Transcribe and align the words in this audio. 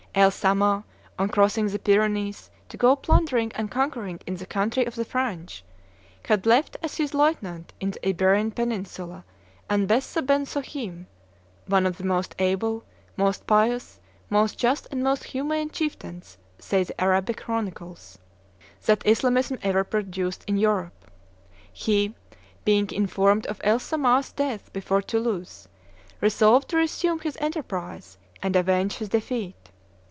El 0.13 0.29
Samah, 0.29 0.83
on 1.17 1.29
crossing 1.29 1.67
the 1.69 1.79
Pyrenees 1.79 2.49
to 2.67 2.75
go 2.75 2.97
plundering 2.97 3.49
and 3.55 3.71
conquering 3.71 4.19
in 4.27 4.35
the 4.35 4.45
country 4.45 4.83
of 4.85 4.95
the 4.95 5.05
Frandj, 5.05 5.61
had 6.25 6.45
left 6.45 6.75
as 6.83 6.97
his 6.97 7.13
lieutenant 7.13 7.71
in 7.79 7.91
the 7.91 8.07
Iberian 8.09 8.51
peninsula 8.51 9.23
Anbessa 9.69 10.21
ben 10.21 10.45
Sohim, 10.45 11.05
one 11.67 11.85
of 11.85 11.95
the 11.97 12.03
most 12.03 12.35
able, 12.39 12.83
most 13.15 13.47
pious, 13.47 14.01
most 14.29 14.57
just, 14.57 14.85
and 14.91 15.01
most 15.01 15.23
humane 15.23 15.69
chieftains, 15.69 16.37
say 16.59 16.83
the 16.83 16.99
Arab 16.99 17.33
chronicles, 17.37 18.17
that 18.85 19.05
Islamism 19.07 19.57
ever 19.63 19.85
produced 19.85 20.43
in 20.45 20.57
Europe. 20.57 21.09
He, 21.71 22.13
being 22.65 22.89
informed 22.91 23.45
of 23.47 23.61
El 23.63 23.79
Samah's 23.79 24.33
death 24.33 24.73
before 24.73 25.01
Toulouse, 25.01 25.69
resolved 26.19 26.67
to 26.71 26.75
resume 26.75 27.19
his 27.21 27.37
enterprise 27.39 28.17
and 28.43 28.57
avenge 28.57 28.97
his 28.97 29.07
defeat. 29.07 29.55